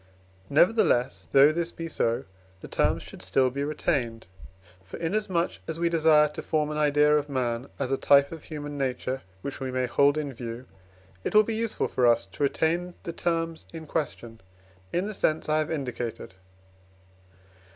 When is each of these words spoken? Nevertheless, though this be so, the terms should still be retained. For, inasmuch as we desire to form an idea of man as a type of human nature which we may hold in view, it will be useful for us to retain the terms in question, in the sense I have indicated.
Nevertheless, 0.49 1.27
though 1.31 1.51
this 1.51 1.71
be 1.71 1.87
so, 1.87 2.23
the 2.61 2.67
terms 2.67 3.03
should 3.03 3.21
still 3.21 3.51
be 3.51 3.63
retained. 3.63 4.25
For, 4.83 4.97
inasmuch 4.97 5.59
as 5.67 5.79
we 5.79 5.89
desire 5.89 6.27
to 6.29 6.41
form 6.41 6.71
an 6.71 6.77
idea 6.79 7.15
of 7.15 7.29
man 7.29 7.67
as 7.77 7.91
a 7.91 7.97
type 7.97 8.31
of 8.31 8.45
human 8.45 8.79
nature 8.79 9.21
which 9.43 9.59
we 9.59 9.69
may 9.69 9.85
hold 9.85 10.17
in 10.17 10.33
view, 10.33 10.65
it 11.23 11.35
will 11.35 11.43
be 11.43 11.53
useful 11.53 11.87
for 11.87 12.07
us 12.07 12.25
to 12.25 12.41
retain 12.41 12.95
the 13.03 13.13
terms 13.13 13.67
in 13.73 13.85
question, 13.85 14.41
in 14.91 15.05
the 15.05 15.13
sense 15.13 15.47
I 15.47 15.59
have 15.59 15.69
indicated. 15.69 16.33